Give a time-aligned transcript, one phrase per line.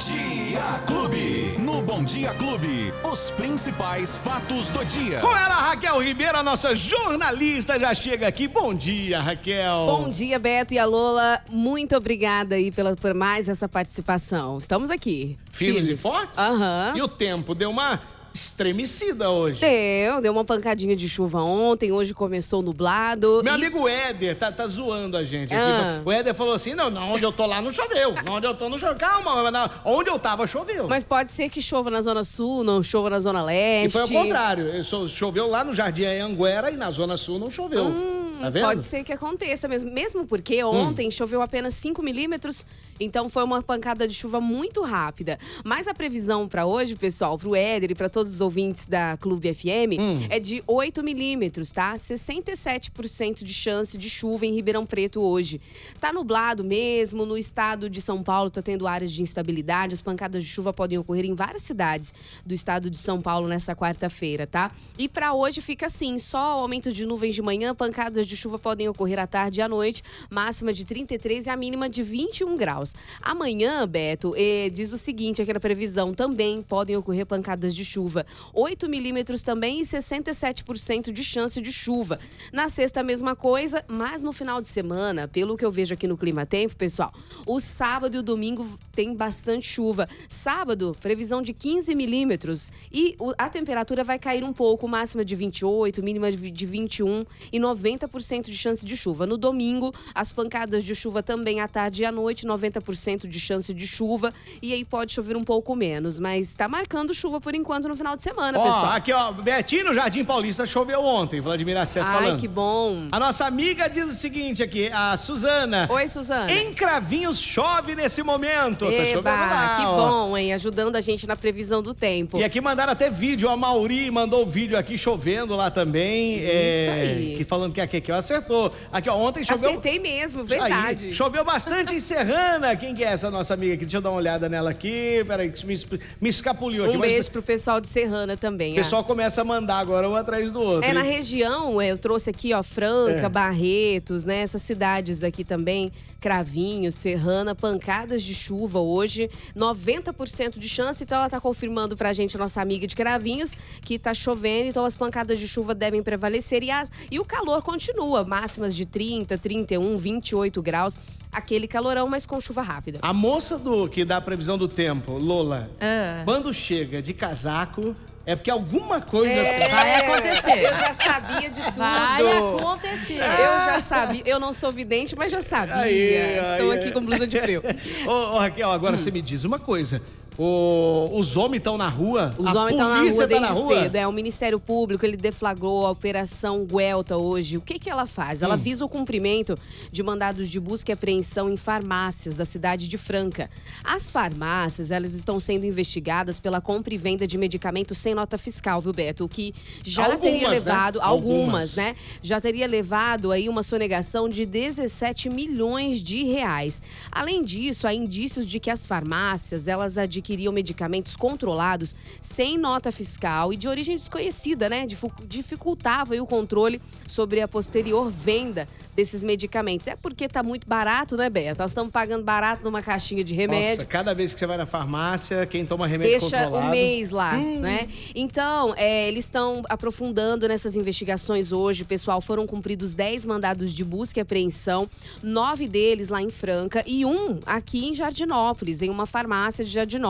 [0.00, 1.56] Dia Clube.
[1.58, 5.20] No Bom Dia Clube, os principais fatos do dia.
[5.20, 8.48] Com ela, Raquel Ribeiro, a nossa jornalista, já chega aqui.
[8.48, 9.84] Bom dia, Raquel.
[9.86, 11.42] Bom dia, Beto e a Lola.
[11.50, 14.56] Muito obrigada aí pela, por mais essa participação.
[14.56, 15.36] Estamos aqui.
[15.50, 16.38] Firmes, e fortes?
[16.38, 16.94] Aham.
[16.96, 18.00] E o tempo deu uma
[18.32, 19.60] estremecida hoje.
[19.60, 23.40] Deu, deu uma pancadinha de chuva ontem, hoje começou nublado.
[23.42, 25.62] Meu e- amigo Éder tá, tá zoando a gente aqui.
[25.62, 26.00] Ah.
[26.04, 28.14] O Éder falou assim: não, não, onde eu tô lá não choveu.
[28.30, 28.96] Onde eu tô não choveu.
[28.96, 30.88] Calma, não, onde eu tava choveu.
[30.88, 33.86] Mas pode ser que chova na Zona Sul, não chova na Zona Leste.
[33.86, 34.70] e foi ao contrário.
[35.08, 37.92] Choveu lá no Jardim Anguera e na Zona Sul não choveu.
[38.40, 38.64] tá vendo?
[38.64, 39.90] Hum, Pode ser que aconteça mesmo.
[39.90, 42.64] Mesmo porque ontem choveu apenas 5 milímetros,
[43.00, 45.38] então foi uma pancada de chuva muito rápida.
[45.64, 49.52] Mas a previsão para hoje, pessoal, pro Éder e para todos os ouvintes da Clube
[49.54, 49.96] FM,
[50.28, 51.94] é de 8 milímetros, tá?
[51.94, 55.60] 67% de chance de chuva em Ribeirão Preto hoje.
[55.98, 60.44] Tá nublado mesmo, no estado de São Paulo tá tendo áreas de instabilidade, as pancadas
[60.44, 62.12] de chuva podem ocorrer em várias cidades
[62.44, 64.70] do estado de São Paulo nessa quarta-feira, tá?
[64.98, 68.88] E para hoje fica assim, só aumento de nuvens de manhã, pancadas de chuva podem
[68.88, 72.89] ocorrer à tarde e à noite, máxima de 33 e a mínima de 21 graus.
[73.22, 78.26] Amanhã, Beto, eh, diz o seguinte aqui na previsão, também podem ocorrer pancadas de chuva.
[78.52, 82.18] 8 milímetros também e 67% de chance de chuva.
[82.52, 86.06] Na sexta, a mesma coisa, mas no final de semana, pelo que eu vejo aqui
[86.06, 87.12] no Clima Tempo, pessoal,
[87.46, 90.08] o sábado e o domingo tem bastante chuva.
[90.28, 96.02] Sábado, previsão de 15 milímetros e a temperatura vai cair um pouco, máxima de 28,
[96.02, 99.26] mínima de 21 e 90% de chance de chuva.
[99.26, 102.79] No domingo, as pancadas de chuva também à tarde e à noite, 90%
[103.28, 107.40] de chance de chuva e aí pode chover um pouco menos, mas tá marcando chuva
[107.40, 108.86] por enquanto no final de semana, Ó, pessoal.
[108.92, 112.40] aqui, ó, Betinho no Jardim Paulista choveu ontem, Vladimir Ai, falando.
[112.40, 113.08] que bom.
[113.12, 115.88] A nossa amiga diz o seguinte aqui, a Suzana.
[115.90, 116.50] Oi, Suzana.
[116.52, 118.84] Em Cravinhos chove nesse momento.
[118.86, 119.96] tá chovendo Eba, lá, que ó.
[119.96, 120.52] bom, hein?
[120.52, 122.38] Ajudando a gente na previsão do tempo.
[122.38, 126.36] E aqui mandaram até vídeo, a Mauri mandou vídeo aqui chovendo lá também.
[126.36, 127.34] Isso aí.
[127.38, 128.72] Que falando que a Keke acertou.
[128.92, 129.70] Aqui, ó, ontem choveu.
[129.70, 131.14] Acertei mesmo, Aí, verdade.
[131.14, 132.59] choveu bastante em Serrana.
[132.78, 133.84] Quem que é essa nossa amiga aqui?
[133.84, 135.24] Deixa eu dar uma olhada nela aqui.
[135.26, 135.74] Peraí, que me,
[136.20, 136.96] me escapuliu aqui.
[136.96, 138.72] Um mas beijo pro pessoal de Serrana também.
[138.72, 140.88] O pessoal começa a mandar agora um atrás do outro.
[140.88, 141.12] É, na hein?
[141.12, 143.28] região, eu trouxe aqui, ó, Franca, É.
[143.28, 144.38] Barretos, né?
[144.42, 151.02] Essas cidades aqui também, Cravinhos, Serrana, pancadas de chuva hoje, 90% de chance.
[151.02, 154.94] Então, ela tá confirmando pra gente, nossa amiga de Cravinhos, que tá chovendo, então as
[154.94, 156.62] pancadas de chuva devem prevalecer.
[156.62, 160.98] E, as, e o calor continua, máximas de 30, 31, 28 graus.
[161.32, 162.98] Aquele calorão, mas com chuva rápida.
[163.02, 166.22] A moça do que dá a previsão do tempo, Lola, Ah.
[166.24, 167.94] quando chega de casaco,
[168.26, 169.34] é porque alguma coisa.
[169.70, 170.64] Vai acontecer.
[170.66, 171.76] Eu já sabia de tudo.
[171.76, 173.14] Vai acontecer.
[173.20, 174.22] Eu já sabia.
[174.26, 175.76] Eu não sou vidente, mas já sabia.
[175.76, 176.14] Aí,
[176.52, 176.92] Estou aí, aqui aí.
[176.92, 177.62] com blusa de frio.
[178.06, 180.02] Ô, ô, Raquel, agora você me diz uma coisa.
[180.38, 182.34] O- os homens estão na rua?
[182.38, 183.82] Os homens estão na rua tá desde na rua?
[183.82, 183.94] cedo.
[183.96, 187.56] É, o Ministério Público, ele deflagrou a Operação Guelta hoje.
[187.56, 188.42] O que, que ela faz?
[188.42, 188.46] Hum.
[188.46, 189.56] Ela visa o cumprimento
[189.90, 193.50] de mandados de busca e apreensão em farmácias da cidade de Franca.
[193.84, 198.80] As farmácias, elas estão sendo investigadas pela compra e venda de medicamentos sem nota fiscal,
[198.80, 199.24] viu, Beto?
[199.24, 199.54] O que
[199.84, 200.54] já Algumas, teria né?
[200.54, 201.00] levado...
[201.00, 201.20] Algumas.
[201.40, 201.96] Algumas, né?
[202.22, 206.80] Já teria levado aí uma sonegação de 17 milhões de reais.
[207.10, 213.52] Além disso, há indícios de que as farmácias, elas adquiriam medicamentos controlados sem nota fiscal
[213.52, 214.86] e de origem desconhecida, né?
[215.26, 219.86] Dificultava o controle sobre a posterior venda desses medicamentos.
[219.86, 221.60] É porque tá muito barato, né, Beto?
[221.62, 223.76] Nós estamos pagando barato numa caixinha de remédio.
[223.78, 226.66] Nossa, cada vez que você vai na farmácia, quem toma remédio Deixa controlado...
[226.68, 227.60] o mês lá, Hum.
[227.60, 227.88] né?
[228.14, 231.84] Então, é, eles estão aprofundando nessas investigações hoje.
[231.84, 234.88] Pessoal, foram cumpridos 10 mandados de busca e apreensão,
[235.22, 240.09] nove deles lá em Franca e um aqui em Jardinópolis, em uma farmácia de Jardinópolis.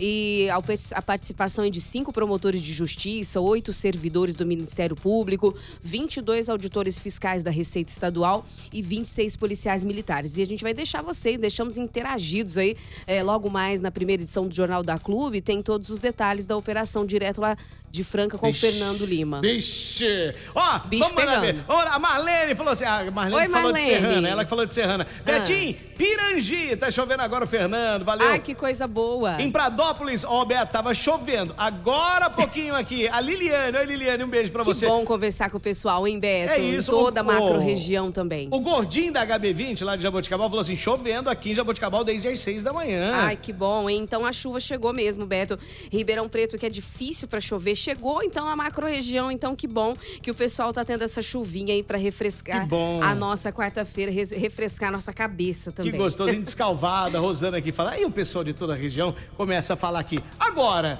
[0.00, 4.96] E ao per- a participação é de cinco promotores de justiça, oito servidores do Ministério
[4.96, 10.36] Público, 22 auditores fiscais da Receita Estadual e 26 policiais militares.
[10.38, 14.46] E a gente vai deixar vocês, deixamos interagidos aí é, logo mais na primeira edição
[14.46, 15.40] do Jornal da Clube.
[15.40, 17.56] Tem todos os detalhes da operação direto lá
[17.90, 19.40] de Franca com o Vixe, Fernando Lima.
[19.40, 20.34] Vixe!
[20.54, 21.64] Ó, Bicho vamos pegando.
[21.66, 23.94] Vamos lá, a Marlene falou assim, a Marlene Oi, falou de Marlene.
[23.96, 24.00] Ah.
[24.08, 25.06] Serrana, ela que falou de Serrana.
[25.24, 28.28] Betim, Pirangi, tá chovendo agora o Fernando, valeu.
[28.28, 29.40] Ai, que coisa boa.
[29.40, 31.54] Em Pradópolis, ó, Beto, tava chovendo.
[31.58, 33.76] Agora há pouquinho aqui, a Liliane.
[33.76, 34.86] Oi, Liliane, um beijo pra Que você.
[34.86, 36.52] bom conversar com o pessoal, hein, Beto?
[36.52, 38.48] É isso, Em toda a o- macro-região também.
[38.52, 42.40] O gordinho da HB20, lá de Jaboticabal, falou assim, chovendo aqui em Jaboticabal desde as
[42.40, 43.12] seis da manhã.
[43.14, 43.98] Ai, que bom, hein?
[44.02, 45.58] Então a chuva chegou mesmo, Beto.
[45.90, 49.30] Ribeirão Preto, que é difícil pra chover, chegou então na macro-região.
[49.30, 52.68] Então que bom que o pessoal tá tendo essa chuvinha aí pra refrescar
[53.02, 55.92] a nossa quarta-feira, res- refrescar a nossa cabeça Que também.
[55.92, 57.16] gostosinho, descalvada.
[57.16, 60.00] A Rosana aqui fala, aí o pessoal de toda a região região começa a falar
[60.00, 60.18] aqui.
[60.40, 60.98] Agora,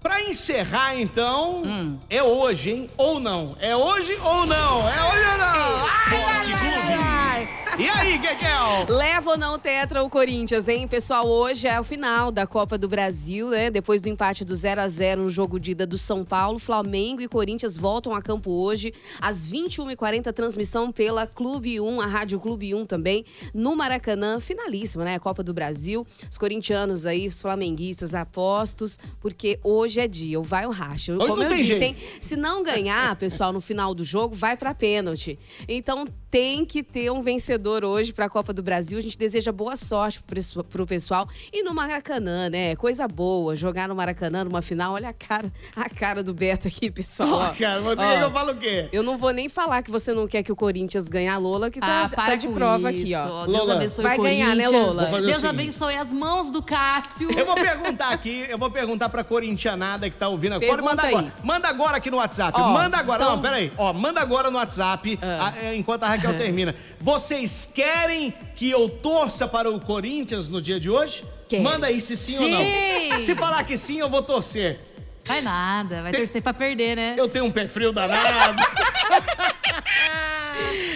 [0.00, 1.98] pra encerrar então, Hum.
[2.08, 2.90] é hoje, hein?
[2.96, 3.54] Ou não?
[3.60, 4.88] É hoje ou não?
[4.88, 5.86] É hoje ou não?
[5.86, 7.19] Esporte Clube.
[7.80, 8.94] E aí, Kekel?
[8.94, 10.86] Leva ou não tetra o Corinthians, hein?
[10.86, 13.70] Pessoal, hoje é o final da Copa do Brasil, né?
[13.70, 17.22] Depois do empate do 0 a 0 no jogo de ida do São Paulo, Flamengo
[17.22, 22.74] e Corinthians voltam a campo hoje, às 21h40, transmissão pela Clube 1, a Rádio Clube
[22.74, 23.24] 1 também,
[23.54, 25.14] no Maracanã, finalíssima, né?
[25.14, 26.06] A Copa do Brasil.
[26.30, 31.14] Os corintianos aí, os flamenguistas apostos, porque hoje é dia, o vai o racha.
[31.16, 31.82] Hoje Como eu disse, jeito.
[31.82, 31.96] hein?
[32.20, 35.38] Se não ganhar, pessoal, no final do jogo, vai pra pênalti.
[35.66, 38.98] Então tem que ter um vencedor hoje pra Copa do Brasil.
[38.98, 41.28] A gente deseja boa sorte pro pessoal- pro pessoal.
[41.52, 42.74] E no Maracanã, né?
[42.76, 43.54] Coisa boa.
[43.56, 44.94] Jogar no Maracanã numa final.
[44.94, 47.30] Olha a cara, a cara do Beto aqui, pessoal.
[47.30, 47.54] Ó.
[47.58, 48.88] cara, você Ó, quer que eu falo o quê?
[48.92, 51.70] eu não vou nem falar que você não quer que o Corinthians ganhe a Lola,
[51.70, 53.02] que tá, Ah, tá para de prova isso.
[53.04, 53.46] aqui, ó.
[53.46, 54.68] Deus Lola, abençoe vai o ganhar, né.
[54.68, 55.08] Lola?
[55.18, 57.28] O Deus abençoe as mãos do Cássio.
[57.36, 60.66] Eu vou perguntar aqui, eu vou perguntar pra corintianada que tá ouvindo agora.
[60.70, 61.14] Pode Pergunta mandar aí.
[61.26, 61.34] agora.
[61.44, 62.58] Manda agora aqui no WhatsApp.
[62.60, 63.18] Ó, manda agora.
[63.24, 63.72] são- Não, peraí.
[63.76, 65.52] Ó, manda agora no WhatsApp, Ah.
[65.60, 66.74] a- enquanto a Raquel termina.
[67.00, 71.24] Vocês querem que eu torça para o Corinthians no dia de hoje?
[71.48, 71.62] Quero.
[71.62, 73.08] Manda aí se sim, ou Sim.
[73.10, 73.20] não.
[73.20, 74.78] Se falar que sim, eu vou torcer.
[75.26, 77.14] Vai nada, vai Tem- torcer pra perder, né?
[77.16, 78.60] Eu tenho um pé frio danado.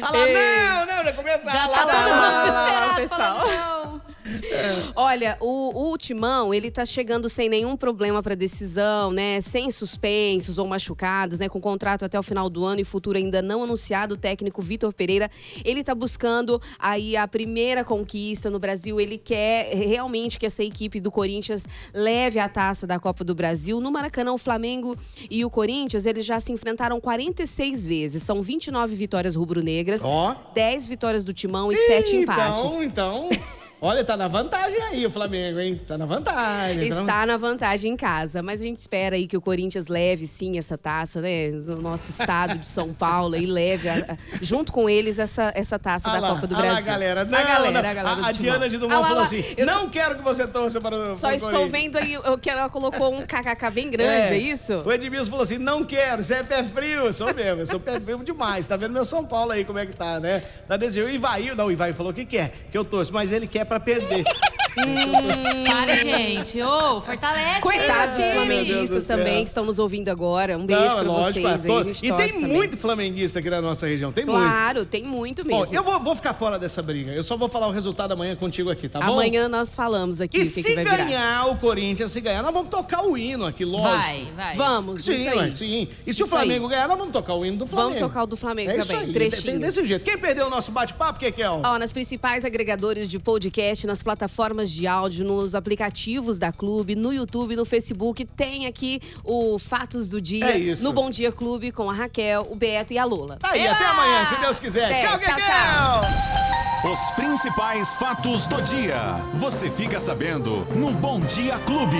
[0.00, 1.86] Lá, não, não, já começa a Já ralar.
[1.86, 3.40] tá todo mundo desesperado, pessoal.
[3.40, 3.81] falando, não.
[4.94, 9.40] Olha, o, o Timão, ele tá chegando sem nenhum problema pra decisão, né?
[9.40, 11.48] Sem suspensos ou machucados, né?
[11.48, 14.92] Com contrato até o final do ano e futuro ainda não anunciado, o técnico Vitor
[14.92, 15.30] Pereira,
[15.64, 19.00] ele tá buscando aí a primeira conquista no Brasil.
[19.00, 23.80] Ele quer realmente que essa equipe do Corinthians leve a taça da Copa do Brasil.
[23.80, 24.96] No Maracanã, o Flamengo
[25.30, 28.22] e o Corinthians, eles já se enfrentaram 46 vezes.
[28.22, 30.34] São 29 vitórias rubro-negras, Ó.
[30.54, 32.78] 10 vitórias do Timão e 7 empates.
[32.80, 33.52] Então, então.
[33.84, 35.80] Olha, tá na vantagem aí o Flamengo, hein?
[35.88, 36.88] Tá na vantagem.
[36.88, 39.88] tá na- Está na vantagem em casa, mas a gente espera aí que o Corinthians
[39.88, 41.50] leve sim essa taça, né?
[41.50, 46.08] Do nosso estado de São Paulo e leve a- junto com eles essa, essa taça
[46.08, 46.84] Ah da lá, Copa do ah lá, Brasil.
[46.86, 47.24] galera.
[47.24, 47.90] Não, a galera, não.
[47.90, 48.22] a galera.
[48.24, 48.32] A, a.
[48.32, 49.24] Diana de Ah Dumont lá, falou lá.
[49.24, 51.16] assim: Eu não quero que você torça para o.
[51.16, 54.38] Só pro estou Corinthians." vendo aí o que ela colocou um kkk bem grande, é,
[54.38, 54.74] isso?
[54.86, 57.12] O Edmilson falou assim: não quero, você é pé frio.
[57.12, 58.64] Sou mesmo, eu sou pé frio demais.
[58.64, 60.40] Tá vendo meu São Paulo aí, como é que tá, né?
[60.68, 61.08] Tá desenhando.
[61.08, 63.80] O Ivaí, não, o Ivaí falou que quer, que eu torço, mas ele quer pra
[63.80, 64.24] perder.
[64.74, 66.60] Para, gente.
[66.62, 67.60] Ô, fortalece.
[67.60, 70.56] Coitados dos aí, flamenguistas também que estão nos ouvindo agora.
[70.56, 71.90] Um beijo Não, pra lógico, vocês é aí.
[72.02, 72.48] E tem também.
[72.56, 74.38] muito flamenguista aqui na nossa região, tem muito.
[74.38, 75.74] Claro, tem muito Bom, mesmo.
[75.74, 77.12] eu vou, vou ficar fora dessa briga.
[77.12, 79.12] Eu só vou falar o resultado amanhã contigo aqui, tá bom?
[79.12, 80.96] Amanhã nós falamos aqui E o que, se que vai virar.
[81.04, 83.90] ganhar o Corinthians, se ganhar, nós vamos tocar o hino aqui, lógico.
[84.02, 84.54] Vai, vai.
[84.54, 85.36] Vamos, Sim, isso aí.
[85.36, 85.88] mas sim.
[86.06, 86.42] E se o Isso aí.
[86.46, 87.94] Flamengo ganhar, nós vamos tocar o hino do Flamengo.
[87.98, 89.12] Vamos tocar o do Flamengo é isso também, aí.
[89.12, 89.42] trechinho.
[89.52, 90.04] Tem desse jeito.
[90.04, 91.50] Quem perdeu o nosso bate-papo, que que é?
[91.50, 97.12] Ó, nas principais agregadores de podcast, nas plataformas de áudio, nos aplicativos da Clube, no
[97.12, 100.82] YouTube, no Facebook, tem aqui o Fatos do Dia, É isso.
[100.82, 103.36] no Bom Dia Clube, com a Raquel, o Beto e a Lola.
[103.40, 104.84] Tá aí, até amanhã, se Deus quiser.
[104.86, 106.92] Até, tchau, tchau, Kekel!
[106.92, 108.98] Os principais fatos do dia.
[109.34, 111.96] Você fica sabendo no Bom Dia Clube.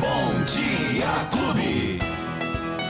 [0.00, 1.93] Bom Dia Clube.